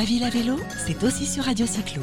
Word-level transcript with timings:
Ma 0.00 0.06
ville 0.06 0.24
à 0.24 0.30
vélo, 0.30 0.56
c'est 0.86 1.04
aussi 1.04 1.26
sur 1.26 1.44
Radio 1.44 1.66
Cyclo. 1.66 2.00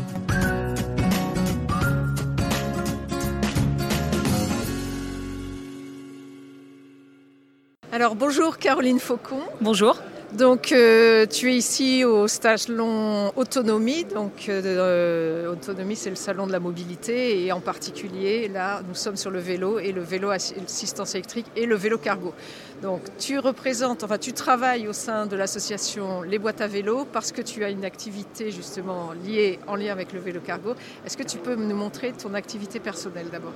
Alors 7.92 8.14
bonjour 8.14 8.60
Caroline 8.60 9.00
Faucon. 9.00 9.40
Bonjour. 9.62 9.98
Donc 10.34 10.74
euh, 10.74 11.26
tu 11.26 11.52
es 11.52 11.56
ici 11.56 12.04
au 12.04 12.28
salon 12.28 13.32
Autonomie. 13.38 14.04
Donc 14.04 14.50
euh, 14.50 15.50
Autonomie 15.50 15.96
c'est 15.96 16.10
le 16.10 16.18
salon 16.18 16.48
de 16.48 16.52
la 16.52 16.60
mobilité 16.60 17.46
et 17.46 17.52
en 17.54 17.62
particulier 17.62 18.50
là 18.50 18.82
nous 18.88 18.96
sommes 18.96 19.16
sur 19.16 19.32
le 19.32 19.40
vélo 19.40 19.80
et 19.80 19.94
le 19.94 20.02
vélo 20.02 20.30
assistance 20.30 21.16
électrique 21.16 21.46
et 21.56 21.66
le 21.66 21.76
vélo 21.76 21.98
cargo. 21.98 22.34
Donc 22.82 23.02
tu 23.18 23.40
représentes, 23.40 24.04
enfin 24.04 24.18
tu 24.18 24.34
travailles 24.34 24.88
au 24.88 24.94
sein 24.94 25.26
de 25.28 25.36
l'association 25.36 26.22
Les 26.24 26.40
Boîtes 26.40 26.62
à 26.62 26.68
vélo 26.68 27.08
parce 27.12 27.32
que 27.32 27.42
tu 27.42 27.64
as 27.64 27.70
une 27.70 27.86
activité 27.86 28.52
justement 28.52 29.14
liée 29.26 29.60
en 29.66 29.76
lien 29.76 29.94
avec 29.94 30.12
le 30.12 30.20
vélo 30.20 30.42
cargo. 30.46 30.76
Est-ce 31.06 31.16
que 31.16 31.24
tu 31.24 31.38
peux 31.38 31.56
nous 31.56 31.76
montrer 31.76 32.12
ton 32.12 32.34
activité 32.34 32.80
personnelle 32.80 33.28
d'abord? 33.32 33.54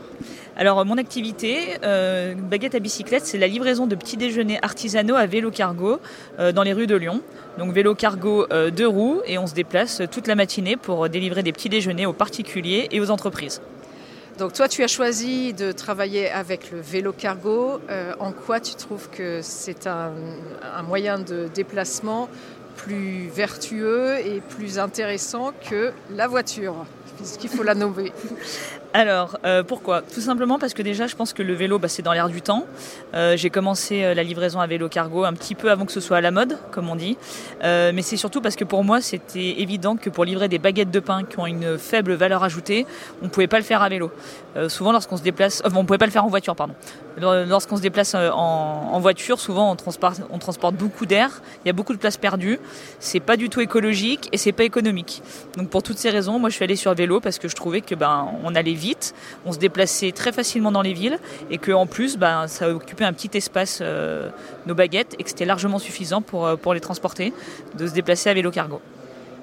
Alors 0.55 0.83
mon 0.85 0.97
activité, 0.97 1.77
euh, 1.83 2.33
baguette 2.33 2.75
à 2.75 2.79
bicyclette, 2.79 3.25
c'est 3.25 3.37
la 3.37 3.47
livraison 3.47 3.87
de 3.87 3.95
petits 3.95 4.17
déjeuners 4.17 4.59
artisanaux 4.61 5.15
à 5.15 5.25
vélo 5.25 5.51
cargo 5.51 5.99
euh, 6.39 6.51
dans 6.61 6.65
les 6.65 6.73
rues 6.73 6.85
de 6.85 6.95
Lyon. 6.95 7.21
Donc 7.57 7.73
vélo 7.73 7.95
cargo 7.95 8.45
euh, 8.51 8.69
deux 8.69 8.87
roues 8.87 9.23
et 9.25 9.39
on 9.39 9.47
se 9.47 9.55
déplace 9.55 10.03
toute 10.11 10.27
la 10.27 10.35
matinée 10.35 10.77
pour 10.77 11.09
délivrer 11.09 11.41
des 11.41 11.51
petits 11.51 11.69
déjeuners 11.69 12.05
aux 12.05 12.13
particuliers 12.13 12.87
et 12.91 12.99
aux 13.01 13.09
entreprises. 13.09 13.63
Donc 14.37 14.53
toi, 14.53 14.67
tu 14.67 14.83
as 14.83 14.87
choisi 14.87 15.53
de 15.53 15.71
travailler 15.71 16.29
avec 16.29 16.69
le 16.69 16.79
vélo 16.79 17.13
cargo. 17.13 17.79
Euh, 17.89 18.13
en 18.19 18.31
quoi 18.31 18.59
tu 18.59 18.75
trouves 18.75 19.09
que 19.09 19.39
c'est 19.41 19.87
un, 19.87 20.11
un, 20.75 20.83
moyen 20.83 21.17
de 21.17 21.49
déplacement 21.51 22.29
plus 22.75 23.27
vertueux 23.33 24.19
et 24.19 24.39
plus 24.41 24.77
intéressant 24.77 25.53
que 25.67 25.91
la 26.15 26.27
voiture, 26.27 26.85
puisqu'il 27.17 27.49
faut 27.49 27.63
la 27.63 27.73
nommer 27.73 28.13
alors, 28.93 29.37
euh, 29.45 29.63
pourquoi? 29.63 30.01
Tout 30.01 30.19
simplement 30.19 30.59
parce 30.59 30.73
que 30.73 30.81
déjà, 30.81 31.07
je 31.07 31.15
pense 31.15 31.31
que 31.31 31.41
le 31.41 31.53
vélo, 31.53 31.79
bah, 31.79 31.87
c'est 31.87 32.01
dans 32.01 32.11
l'air 32.11 32.27
du 32.27 32.41
temps. 32.41 32.65
Euh, 33.13 33.37
j'ai 33.37 33.49
commencé 33.49 34.03
euh, 34.03 34.13
la 34.13 34.23
livraison 34.23 34.59
à 34.59 34.67
vélo 34.67 34.89
cargo 34.89 35.23
un 35.23 35.31
petit 35.31 35.55
peu 35.55 35.71
avant 35.71 35.85
que 35.85 35.93
ce 35.93 36.01
soit 36.01 36.17
à 36.17 36.21
la 36.21 36.31
mode, 36.31 36.57
comme 36.71 36.89
on 36.89 36.97
dit. 36.97 37.17
Mais 37.63 38.01
c'est 38.01 38.17
surtout 38.17 38.41
parce 38.41 38.55
que 38.55 38.65
pour 38.65 38.83
moi, 38.83 38.99
c'était 38.99 39.61
évident 39.61 39.95
que 39.95 40.09
pour 40.09 40.25
livrer 40.25 40.49
des 40.49 40.59
baguettes 40.59 40.91
de 40.91 40.99
pain 40.99 41.23
qui 41.23 41.39
ont 41.39 41.45
une 41.45 41.77
faible 41.77 42.13
valeur 42.13 42.43
ajoutée, 42.43 42.85
on 43.21 43.25
ne 43.25 43.29
pouvait 43.29 43.47
pas 43.47 43.57
le 43.57 43.63
faire 43.63 43.81
à 43.81 43.89
vélo. 43.89 44.11
Souvent, 44.67 44.91
lorsqu'on 44.91 45.15
se 45.15 45.23
déplace, 45.23 45.61
on 45.63 45.81
ne 45.81 45.87
pouvait 45.87 45.97
pas 45.97 46.05
le 46.05 46.11
faire 46.11 46.25
en 46.25 46.29
voiture, 46.29 46.55
pardon. 46.55 46.73
Lorsqu'on 47.17 47.77
se 47.77 47.81
déplace 47.81 48.15
en, 48.15 48.99
voiture, 48.99 49.39
souvent, 49.39 49.71
on 49.71 49.75
transporte, 49.75 50.21
on 50.29 50.39
transporte 50.39 50.75
beaucoup 50.75 51.05
d'air. 51.05 51.41
Il 51.63 51.67
y 51.67 51.69
a 51.69 51.73
beaucoup 51.73 51.93
de 51.93 51.99
place 51.99 52.17
perdue. 52.17 52.59
C'est 52.99 53.19
pas 53.19 53.37
du 53.37 53.49
tout 53.49 53.61
écologique 53.61 54.27
et 54.31 54.37
c'est 54.37 54.51
pas 54.51 54.63
économique. 54.63 55.21
Donc, 55.57 55.69
pour 55.69 55.83
toutes 55.83 55.97
ces 55.97 56.09
raisons, 56.09 56.39
moi, 56.39 56.49
je 56.49 56.55
suis 56.55 56.63
allée 56.63 56.75
sur 56.75 56.93
vélo 56.93 57.19
parce 57.19 57.39
que 57.39 57.47
je 57.47 57.55
trouvais 57.55 57.81
que 57.81 57.95
ben, 57.95 58.27
on 58.43 58.55
allait 58.55 58.73
vite, 58.81 59.13
on 59.45 59.51
se 59.51 59.59
déplaçait 59.59 60.11
très 60.11 60.31
facilement 60.31 60.71
dans 60.71 60.81
les 60.81 60.93
villes 60.93 61.19
et 61.49 61.57
qu'en 61.57 61.85
plus, 61.85 62.17
ben, 62.17 62.47
ça 62.47 62.69
occupait 62.69 63.05
un 63.05 63.13
petit 63.13 63.37
espace, 63.37 63.79
euh, 63.81 64.29
nos 64.65 64.75
baguettes, 64.75 65.15
et 65.19 65.23
que 65.23 65.29
c'était 65.29 65.45
largement 65.45 65.79
suffisant 65.79 66.21
pour, 66.21 66.45
euh, 66.45 66.55
pour 66.55 66.73
les 66.73 66.79
transporter, 66.79 67.33
de 67.77 67.87
se 67.87 67.93
déplacer 67.93 68.29
à 68.29 68.33
vélo 68.33 68.51
cargo. 68.51 68.81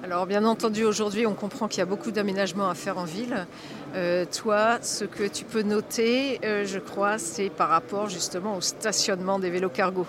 Alors 0.02 0.26
bien 0.26 0.44
entendu, 0.44 0.84
aujourd'hui, 0.84 1.26
on 1.26 1.34
comprend 1.34 1.68
qu'il 1.68 1.78
y 1.78 1.82
a 1.82 1.86
beaucoup 1.86 2.10
d'aménagements 2.10 2.68
à 2.68 2.74
faire 2.74 2.98
en 2.98 3.04
ville. 3.04 3.46
Euh, 3.94 4.24
toi, 4.24 4.78
ce 4.82 5.04
que 5.04 5.24
tu 5.24 5.44
peux 5.44 5.62
noter, 5.62 6.40
je 6.42 6.78
crois, 6.78 7.18
c'est 7.18 7.50
par 7.50 7.68
rapport 7.68 8.08
justement 8.08 8.56
au 8.56 8.60
stationnement 8.60 9.38
des 9.38 9.50
vélos 9.50 9.70
cargo. 9.70 10.06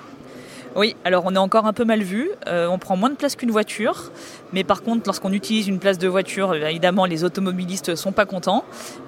Oui, 0.75 0.95
alors 1.03 1.23
on 1.25 1.33
est 1.33 1.39
encore 1.39 1.65
un 1.65 1.73
peu 1.73 1.83
mal 1.83 2.03
vu. 2.03 2.29
Euh, 2.47 2.67
on 2.67 2.77
prend 2.77 2.95
moins 2.95 3.09
de 3.09 3.15
place 3.15 3.35
qu'une 3.35 3.49
voiture, 3.49 4.11
mais 4.53 4.63
par 4.63 4.83
contre, 4.83 5.03
lorsqu'on 5.07 5.33
utilise 5.33 5.67
une 5.67 5.79
place 5.79 5.97
de 5.97 6.07
voiture, 6.07 6.51
euh, 6.51 6.67
évidemment, 6.67 7.05
les 7.05 7.23
automobilistes 7.23 7.95
sont 7.95 8.11
pas 8.11 8.25
contents 8.25 8.63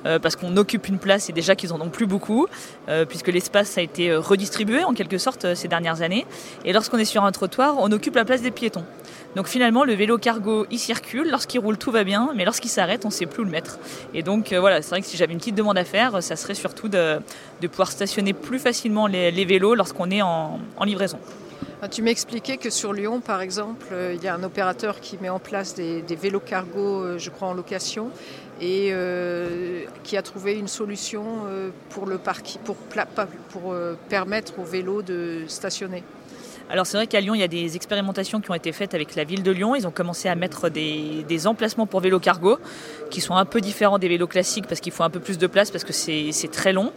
euh, 0.07 0.17
parce 0.17 0.35
qu'on 0.35 0.57
occupe 0.57 0.88
une 0.88 0.97
place 0.97 1.29
et 1.29 1.33
déjà 1.33 1.55
qu'ils 1.55 1.72
en 1.72 1.79
ont 1.79 1.89
plus 1.89 2.07
beaucoup, 2.07 2.47
puisque 3.07 3.27
l'espace 3.27 3.77
a 3.77 3.81
été 3.81 4.13
redistribué 4.16 4.83
en 4.83 4.94
quelque 4.94 5.17
sorte 5.17 5.55
ces 5.55 5.67
dernières 5.67 6.01
années. 6.01 6.25
Et 6.66 6.73
lorsqu'on 6.73 6.97
est 6.97 7.05
sur 7.05 7.23
un 7.23 7.31
trottoir, 7.31 7.75
on 7.79 7.91
occupe 7.91 8.16
la 8.16 8.25
place 8.25 8.41
des 8.41 8.51
piétons. 8.51 8.83
Donc 9.35 9.47
finalement, 9.47 9.85
le 9.85 9.93
vélo 9.93 10.17
cargo, 10.17 10.65
il 10.71 10.79
circule. 10.79 11.29
Lorsqu'il 11.29 11.59
roule, 11.59 11.77
tout 11.77 11.91
va 11.91 12.03
bien, 12.03 12.31
mais 12.35 12.43
lorsqu'il 12.43 12.69
s'arrête, 12.69 13.05
on 13.05 13.09
ne 13.09 13.13
sait 13.13 13.25
plus 13.25 13.41
où 13.41 13.45
le 13.45 13.51
mettre. 13.51 13.79
Et 14.13 14.23
donc 14.23 14.51
euh, 14.51 14.59
voilà, 14.59 14.81
c'est 14.81 14.89
vrai 14.89 15.01
que 15.01 15.07
si 15.07 15.15
j'avais 15.17 15.33
une 15.33 15.39
petite 15.39 15.55
demande 15.55 15.77
à 15.77 15.85
faire, 15.85 16.21
ça 16.21 16.35
serait 16.35 16.53
surtout 16.55 16.89
de, 16.89 17.19
pouvoir 17.67 17.91
stationner 17.91 18.33
plus 18.33 18.59
facilement 18.59 19.07
les, 19.07 19.45
vélos 19.45 19.75
lorsqu'on 19.75 20.11
est 20.11 20.21
en, 20.21 20.59
livraison. 20.83 21.17
Ah, 21.81 21.87
Tu 21.87 22.01
m'expliquais 22.01 22.57
que 22.57 22.69
sur 22.69 22.93
Lyon, 22.93 23.21
par 23.21 23.41
exemple, 23.41 23.87
euh, 23.91 24.13
il 24.15 24.23
y 24.23 24.27
a 24.27 24.35
un 24.35 24.43
opérateur 24.43 24.99
qui 24.99 25.17
met 25.19 25.29
en 25.29 25.39
place 25.39 25.75
des, 25.75 26.03
vélos 26.21 26.41
cargo, 26.41 27.01
euh, 27.01 27.17
je 27.17 27.29
crois, 27.29 27.47
en 27.47 27.53
location, 27.53 28.09
et 28.59 28.93
qui 30.03 30.17
a 30.17 30.21
trouvé 30.21 30.53
une 30.53 30.67
solution 30.67 31.23
pour, 31.89 32.05
le 32.05 32.19
parc, 32.19 32.59
pour, 32.63 32.75
permettre 34.07 34.59
aux 34.59 34.63
vélos 34.63 35.01
de 35.01 35.45
stationner. 35.47 36.03
Alors 36.71 36.85
c'est 36.85 36.95
vrai 36.95 37.05
qu'à 37.05 37.19
Lyon, 37.19 37.35
il 37.35 37.41
y 37.41 37.43
a 37.43 37.49
des 37.49 37.75
expérimentations 37.75 38.39
qui 38.39 38.49
ont 38.49 38.53
été 38.53 38.71
faites 38.71 38.93
avec 38.93 39.15
la 39.15 39.25
ville 39.25 39.43
de 39.43 39.51
Lyon. 39.51 39.75
Ils 39.75 39.85
ont 39.87 39.91
commencé 39.91 40.29
à 40.29 40.35
mettre 40.35 40.69
des, 40.69 41.47
emplacements 41.47 41.85
pour 41.85 41.99
vélos 41.99 42.21
cargo 42.21 42.59
qui 43.09 43.19
sont 43.19 43.35
un 43.35 43.43
peu 43.43 43.59
différents 43.59 43.99
des 43.99 44.07
vélos 44.07 44.27
classiques 44.27 44.67
parce 44.67 44.79
qu'il 44.79 44.93
faut 44.93 45.03
un 45.03 45.09
peu 45.09 45.19
plus 45.19 45.37
de 45.37 45.47
place 45.47 45.69
parce 45.69 45.83
que 45.83 45.91
c'est 45.91 46.31
très 46.49 46.71
long. 46.71 46.93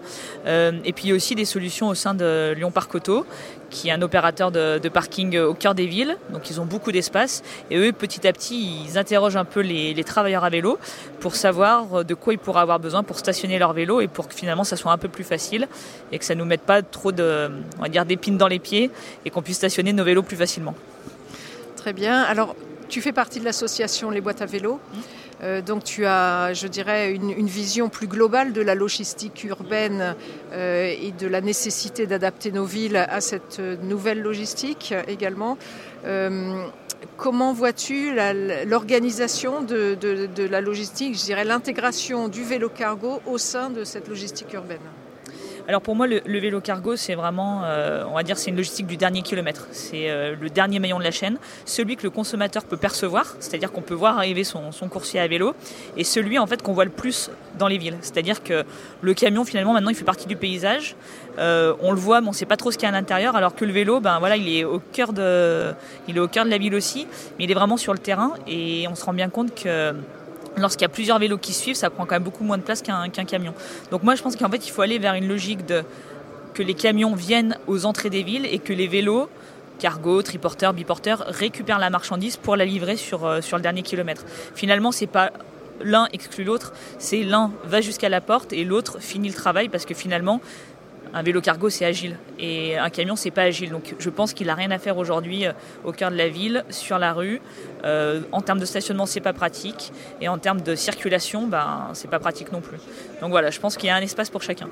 Euh, 0.46 0.72
et 0.84 0.92
puis 0.92 1.06
il 1.06 1.08
y 1.08 1.12
a 1.12 1.16
aussi 1.16 1.34
des 1.34 1.44
solutions 1.44 1.88
au 1.88 1.94
sein 1.94 2.14
de 2.14 2.54
Lyon 2.56 2.70
Parc 2.70 2.94
Auto 2.94 3.26
qui 3.74 3.88
est 3.88 3.92
un 3.92 4.02
opérateur 4.02 4.52
de, 4.52 4.78
de 4.78 4.88
parking 4.88 5.36
au 5.38 5.52
cœur 5.52 5.74
des 5.74 5.86
villes. 5.86 6.16
Donc 6.30 6.48
ils 6.48 6.60
ont 6.60 6.64
beaucoup 6.64 6.92
d'espace 6.92 7.42
et 7.70 7.76
eux 7.76 7.92
petit 7.92 8.26
à 8.26 8.32
petit 8.32 8.84
ils 8.86 8.96
interrogent 8.98 9.36
un 9.36 9.44
peu 9.44 9.60
les, 9.60 9.92
les 9.92 10.04
travailleurs 10.04 10.44
à 10.44 10.50
vélo 10.50 10.78
pour 11.20 11.34
savoir 11.34 12.04
de 12.04 12.14
quoi 12.14 12.32
ils 12.32 12.38
pourraient 12.38 12.60
avoir 12.60 12.78
besoin 12.78 13.02
pour 13.02 13.18
stationner 13.18 13.58
leur 13.58 13.72
vélo 13.72 14.00
et 14.00 14.06
pour 14.06 14.28
que 14.28 14.34
finalement 14.34 14.64
ça 14.64 14.76
soit 14.76 14.92
un 14.92 14.98
peu 14.98 15.08
plus 15.08 15.24
facile 15.24 15.66
et 16.12 16.18
que 16.18 16.24
ça 16.24 16.36
nous 16.36 16.44
mette 16.44 16.62
pas 16.62 16.82
trop 16.82 17.10
de, 17.10 17.50
on 17.78 17.82
va 17.82 17.88
dire 17.88 18.04
d'épines 18.04 18.38
dans 18.38 18.48
les 18.48 18.60
pieds 18.60 18.90
et 19.24 19.30
qu'on 19.30 19.42
puisse 19.42 19.56
stationner 19.56 19.92
nos 19.92 20.04
vélos 20.04 20.22
plus 20.22 20.36
facilement. 20.36 20.74
Très 21.76 21.92
bien. 21.92 22.22
Alors, 22.22 22.54
tu 22.88 23.00
fais 23.02 23.12
partie 23.12 23.40
de 23.40 23.44
l'association 23.44 24.10
Les 24.10 24.20
Boîtes 24.20 24.40
à 24.40 24.46
vélo. 24.46 24.80
Euh, 25.44 25.60
donc 25.60 25.84
tu 25.84 26.06
as, 26.06 26.53
je 26.55 26.66
dirais, 26.66 27.12
une, 27.12 27.47
vision 27.47 27.88
plus 27.88 28.06
globale 28.06 28.53
de 28.53 28.62
la 28.62 28.75
logistique 28.75 29.44
urbaine 29.44 30.16
euh, 30.53 30.93
et 31.00 31.12
de 31.12 31.27
la 31.27 31.41
nécessité 31.41 32.06
d'adapter 32.06 32.50
nos 32.50 32.65
villes 32.65 32.97
à 32.97 33.21
cette 33.21 33.60
nouvelle 33.82 34.22
logistique 34.22 34.94
également. 35.06 35.59
Euh, 36.06 36.65
comment 37.16 37.53
vois-tu 37.53 38.15
l'organisation 38.66 39.62
de, 39.62 39.94
de, 40.00 40.27
de 40.27 40.44
la 40.44 40.60
logistique, 40.60 41.19
je 41.19 41.25
dirais 41.25 41.44
l'intégration 41.44 42.28
du 42.28 42.43
vélo 42.43 42.69
cargo 42.69 43.21
au 43.26 43.38
sein 43.38 43.71
de 43.71 43.84
cette 43.84 44.09
logistique 44.09 44.53
urbaine? 44.55 45.03
Alors 45.66 45.80
pour 45.80 45.97
moi, 45.97 46.06
le, 46.06 46.38
vélo 46.38 46.60
cargo, 46.60 46.94
c'est 46.94 47.14
vraiment, 47.14 47.62
euh, 47.64 48.04
on 48.06 48.14
va 48.14 48.22
dire, 48.22 48.36
c'est 48.36 48.50
une 48.50 48.56
logistique 48.56 48.86
du 48.86 48.98
dernier 48.98 49.22
kilomètre. 49.22 49.66
C'est 49.70 50.10
euh, 50.10 50.34
le 50.38 50.50
dernier 50.50 50.78
maillon 50.78 50.98
de 50.98 51.04
la 51.04 51.10
chaîne, 51.10 51.38
celui 51.64 51.97
que 51.97 52.02
le 52.02 52.10
consommateur 52.10 52.64
peut 52.64 52.76
percevoir, 52.76 53.34
c'est-à-dire 53.41 53.72
qu'on 53.72 53.80
peut 53.80 53.94
voir 53.94 54.19
arriver 54.19 54.44
son, 54.44 54.72
son, 54.72 54.88
coursier 54.88 55.20
à 55.20 55.26
vélo, 55.26 55.54
et 55.97 56.04
celui 56.04 56.38
en 56.38 56.47
fait 56.47 56.62
qu'on 56.62 56.75
voit 56.75 56.84
le 56.84 56.91
plus 56.91 57.30
dans 57.58 57.66
les 57.66 57.78
villes. 57.78 57.97
C'est-à-dire 58.02 58.42
que 58.42 58.64
le 59.00 59.14
camion, 59.14 59.44
finalement, 59.44 59.72
maintenant, 59.72 59.88
il 59.91 59.97
fait 59.97 60.04
partie 60.04 60.26
du 60.26 60.36
paysage. 60.36 60.97
Euh, 61.38 61.75
on 61.81 61.92
le 61.92 61.98
voit, 61.98 62.20
mais 62.20 62.28
on 62.28 62.32
ne 62.32 62.36
sait 62.36 62.44
pas 62.44 62.58
trop 62.58 62.70
ce 62.70 62.76
qu'il 62.76 62.86
y 62.86 62.86
a 62.86 62.94
à 62.94 62.98
l'intérieur, 62.98 63.34
alors 63.34 63.54
que 63.54 63.64
le 63.64 63.72
vélo, 63.72 64.00
ben 64.00 64.19
voilà, 64.19 64.36
il 64.36 64.54
est 64.54 64.64
au 64.64 64.82
cœur 64.92 65.14
de, 65.14 65.72
il 66.08 66.16
est 66.16 66.20
au 66.20 66.28
cœur 66.28 66.44
de 66.44 66.50
la 66.50 66.58
ville 66.58 66.75
aussi, 66.75 67.06
mais 67.38 67.44
il 67.44 67.50
est 67.50 67.54
vraiment 67.54 67.78
sur 67.78 67.94
le 67.94 67.98
terrain, 67.98 68.34
et 68.46 68.86
on 68.88 68.94
se 68.94 69.04
rend 69.04 69.14
bien 69.14 69.31
compte 69.31 69.54
que 69.54 69.94
Lorsqu'il 70.56 70.82
y 70.82 70.87
a 70.87 70.91
plusieurs 70.91 71.19
vélos 71.19 71.38
qui 71.38 71.53
suivent, 71.53 71.75
ça 71.75 71.91
prend 71.91 72.06
quand 72.06 72.15
même 72.15 72.22
beaucoup 72.22 72.44
moins 72.44 72.59
de 72.59 72.62
place 72.62 72.82
qu'un 72.82 73.09
qu 73.09 73.25
camion. 73.25 73.54
Donc 73.91 74.03
moi, 74.03 74.15
je 74.15 74.22
pense 74.22 74.37
qu'en 74.37 74.48
fait, 74.48 74.66
il 74.66 74.70
faut 74.70 74.82
aller 74.82 74.98
vers 74.98 75.15
une 75.15 75.28
logique 75.28 75.66
de 75.66 75.82
que 76.54 76.62
les 76.62 76.75
camions 76.75 77.15
viennent 77.15 77.59
aux 77.66 77.84
entrées 77.84 78.10
des 78.10 78.22
villes 78.22 78.47
et 78.47 78.60
que 78.60 78.72
les 78.72 78.87
vélos, 78.87 79.28
cargo, 79.81 80.23
triporteurs, 80.23 80.73
biporteurs, 80.73 81.25
récupèrent 81.26 81.81
la 81.81 81.90
marchandise 81.90 82.37
pour 82.37 82.56
la 82.56 82.64
livrer 82.64 82.96
sur, 82.96 83.26
euh, 83.26 83.40
sur 83.40 83.56
le 83.56 83.62
dernier 83.62 83.82
kilomètre. 83.82 84.25
Finalement, 84.55 84.93
c'est 84.93 85.08
pas 85.08 85.32
l'un 85.82 86.08
exclut 86.12 86.44
l'autre, 86.44 86.73
c'est 86.99 87.25
l'un 87.25 87.50
va 87.64 87.81
jusqu'à 87.81 88.08
la 88.08 88.20
porte 88.20 88.52
et 88.52 88.64
l'autre 88.64 88.99
finit 89.00 89.28
le 89.28 89.34
travail 89.34 89.69
parce 89.69 89.84
que 89.84 89.94
finalement, 89.94 90.40
un 91.14 91.22
vélo 91.22 91.40
cargo 91.40 91.70
c'est 91.70 91.84
agile. 91.84 92.19
Et 92.38 92.76
un 92.76 92.90
camion 92.90 93.16
c'est 93.16 93.31
pas 93.31 93.43
agile. 93.43 93.70
Donc 93.70 93.94
je 93.99 94.11
pense 94.11 94.34
qu'il 94.34 94.50
a 94.50 94.55
rien 94.55 94.70
à 94.70 94.78
faire 94.78 94.99
aujourd'hui 94.99 95.46
euh, 95.46 95.52
au 95.84 95.93
cœur 95.93 96.11
de 96.11 96.16
la 96.16 96.28
ville 96.28 96.64
sur 96.70 96.99
la 96.99 97.12
rue. 97.12 97.40
Euh, 97.84 98.20
en 98.32 98.43
termes 98.43 98.58
de 98.58 98.66
stationnement 98.66 99.06
c'est 99.06 99.20
pas 99.20 99.32
pratique. 99.32 99.93
Et 100.20 100.28
en 100.28 100.38
termes 100.38 100.61
de 100.61 100.75
circulation 100.75 101.46
ben 101.46 101.90
c'est 101.94 102.11
pas 102.11 102.19
pratique 102.19 102.52
non 102.52 102.61
plus. 102.61 102.78
Donc 103.20 103.31
voilà 103.31 103.50
je 103.50 103.61
pense 103.61 103.76
qu'il 103.76 103.87
y 103.87 103.90
a 103.90 103.96
un 103.96 104.02
espace 104.02 104.28
pour 104.28 104.43
chacun 104.43 104.69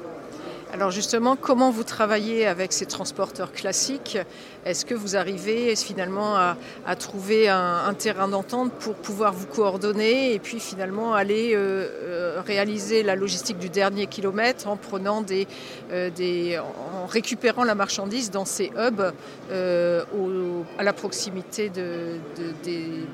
alors 0.72 0.90
justement, 0.90 1.36
comment 1.36 1.70
vous 1.70 1.84
travaillez 1.84 2.46
avec 2.46 2.72
ces 2.72 2.86
transporteurs 2.86 3.52
classiques? 3.52 4.16
Est-ce 4.64 4.86
que 4.86 4.94
vous 4.94 5.16
arrivez 5.16 5.76
finalement 5.76 6.34
à, 6.34 6.56
trouver 6.96 7.50
un, 7.50 7.92
terrain 7.92 8.26
d'entente 8.26 8.72
pour 8.72 8.94
pouvoir 8.94 9.34
vous 9.34 9.46
coordonner 9.46 10.32
et 10.32 10.38
puis 10.38 10.60
finalement 10.60 11.12
aller 11.12 11.52
euh, 11.54 11.88
euh, 12.04 12.42
réaliser 12.46 13.02
la 13.02 13.16
logistique 13.16 13.58
du 13.58 13.68
dernier 13.68 14.06
kilomètre 14.06 14.66
en 14.66 14.78
prenant 14.78 15.20
des, 15.20 15.46
euh, 15.92 16.58
en 16.58 17.06
récupérant 17.06 17.64
la 17.64 17.74
marchandise 17.74 18.30
dans 18.30 18.46
ces 18.46 18.72
hubs 18.78 19.12
à 19.50 20.82
la 20.82 20.92
proximité 20.94 21.68
de, 21.68 22.16
de, 22.38 22.52
des 22.64 23.06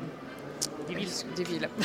des 1.36 1.44
villes. 1.44 1.68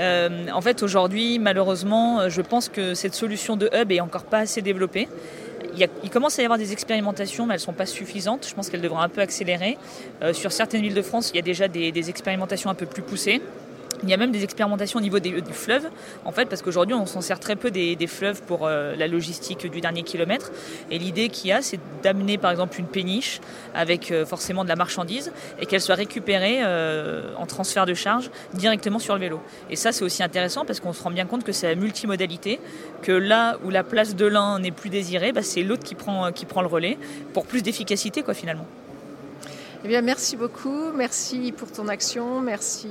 Euh, 0.00 0.48
en 0.52 0.60
fait, 0.60 0.82
aujourd'hui, 0.82 1.38
malheureusement, 1.38 2.28
je 2.28 2.42
pense 2.42 2.68
que 2.68 2.94
cette 2.94 3.14
solution 3.14 3.56
de 3.56 3.70
hub 3.72 3.92
est 3.92 4.00
encore 4.00 4.24
pas 4.24 4.38
assez 4.38 4.60
développée. 4.60 5.06
Il, 5.76 6.10
commence 6.10 6.36
à 6.40 6.42
y 6.42 6.44
avoir 6.44 6.58
des 6.58 6.72
expérimentations, 6.72 7.46
mais 7.46 7.54
elles 7.54 7.60
ne 7.60 7.64
sont 7.64 7.72
pas 7.72 7.86
suffisantes. 7.86 8.44
Je 8.48 8.54
pense 8.54 8.70
qu'elles 8.70 8.80
devront 8.80 8.98
un 8.98 9.08
peu 9.08 9.20
accélérer. 9.20 9.78
Euh, 10.20 10.32
sur 10.32 10.50
certaines 10.50 10.82
villes 10.82 10.94
de 10.94 11.02
France, 11.02 11.30
il 11.32 11.36
y 11.36 11.38
a 11.38 11.42
déjà 11.42 11.68
des 11.68 12.10
expérimentations 12.10 12.70
un 12.70 12.74
peu 12.74 12.86
plus 12.86 13.02
poussées. 13.02 13.40
Il 14.04 14.10
y 14.10 14.14
a 14.14 14.18
même 14.18 14.32
des 14.32 14.44
expérimentations 14.44 14.98
au 14.98 15.02
niveau 15.02 15.18
du 15.18 15.40
fleuve, 15.52 15.88
en 16.26 16.32
fait, 16.32 16.44
parce 16.44 16.60
qu'aujourd'hui, 16.60 16.94
on 16.94 17.06
s'en 17.06 17.22
sert 17.22 17.40
très 17.40 17.56
peu 17.56 17.70
des, 17.70 18.06
fleuves 18.06 18.42
pour 18.42 18.66
euh, 18.66 18.94
la 18.96 19.08
logistique 19.08 19.66
du 19.70 19.80
dernier 19.80 20.02
kilomètre. 20.02 20.52
Et 20.90 20.98
l'idée 20.98 21.30
qu'il 21.30 21.48
y 21.48 21.52
a, 21.52 21.62
c'est 21.62 21.80
d'amener, 22.02 22.36
par 22.36 22.50
exemple, 22.50 22.78
une 22.78 22.86
péniche 22.86 23.40
avec 23.74 24.10
euh, 24.10 24.26
forcément 24.26 24.62
de 24.62 24.68
la 24.68 24.76
marchandise 24.76 25.32
et 25.58 25.64
qu'elle 25.64 25.80
soit 25.80 25.94
récupérée 25.94 26.58
euh, 26.62 27.32
en 27.38 27.46
transfert 27.46 27.86
de 27.86 27.94
charge 27.94 28.30
directement 28.52 28.98
sur 28.98 29.14
le 29.14 29.20
vélo. 29.20 29.40
Et 29.70 29.76
ça, 29.76 29.90
c'est 29.90 30.04
aussi 30.04 30.22
intéressant 30.22 30.66
parce 30.66 30.80
qu'on 30.80 30.92
se 30.92 31.02
rend 31.02 31.10
bien 31.10 31.24
compte 31.24 31.42
que 31.42 31.52
c'est 31.52 31.68
la 31.68 31.74
multimodalité, 31.74 32.60
que 33.00 33.12
là 33.12 33.56
où 33.64 33.70
la 33.70 33.84
place 33.84 34.14
de 34.16 34.26
l'un 34.26 34.58
n'est 34.58 34.70
plus 34.70 34.90
désirée, 34.90 35.32
bah, 35.32 35.42
c'est 35.42 35.62
l'autre 35.62 35.82
qui 35.82 35.94
prend, 35.94 36.30
qui 36.30 36.44
prend 36.44 36.60
le 36.60 36.68
relais 36.68 36.98
pour 37.32 37.46
plus 37.46 37.62
d'efficacité, 37.62 38.22
quoi, 38.22 38.34
finalement. 38.34 38.66
Eh 39.84 39.88
bien, 39.88 40.00
merci 40.00 40.36
beaucoup. 40.36 40.92
Merci 40.94 41.52
pour 41.52 41.70
ton 41.70 41.88
action. 41.88 42.40
Merci 42.40 42.88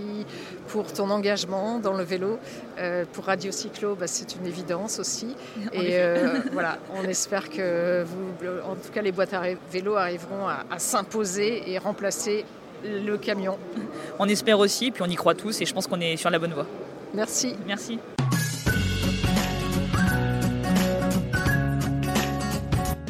pour 0.67 0.93
ton 0.93 1.09
engagement 1.09 1.79
dans 1.79 1.93
le 1.93 2.03
vélo. 2.03 2.37
Euh, 2.77 3.03
pour 3.11 3.25
Radio 3.25 3.51
Cyclo, 3.51 3.95
bah, 3.95 4.05
c'est 4.05 4.35
une 4.35 4.45
évidence 4.45 4.99
aussi. 4.99 5.35
Et 5.73 5.97
euh, 5.99 6.39
voilà, 6.51 6.77
on 6.95 7.03
espère 7.05 7.49
que 7.49 8.03
vous, 8.03 8.47
en 8.69 8.75
tout 8.75 8.91
cas, 8.93 9.01
les 9.01 9.11
boîtes 9.11 9.33
à 9.33 9.41
vélo 9.71 9.95
arriveront 9.95 10.47
à, 10.47 10.65
à 10.69 10.77
s'imposer 10.77 11.71
et 11.71 11.79
remplacer 11.79 12.45
le 12.83 13.17
camion. 13.17 13.57
On 14.19 14.27
espère 14.27 14.59
aussi, 14.59 14.91
puis 14.91 15.01
on 15.01 15.09
y 15.09 15.15
croit 15.15 15.35
tous, 15.35 15.61
et 15.61 15.65
je 15.65 15.73
pense 15.73 15.87
qu'on 15.87 16.01
est 16.01 16.17
sur 16.17 16.29
la 16.29 16.37
bonne 16.37 16.51
voie. 16.53 16.67
Merci. 17.13 17.55
Merci. 17.65 17.97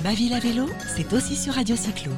Ma 0.03 0.13
ville 0.13 0.33
à 0.33 0.39
vélo, 0.39 0.67
c'est 0.95 1.11
aussi 1.11 1.35
sur 1.35 1.55
Radio 1.55 1.75
Cyclo. 1.75 2.11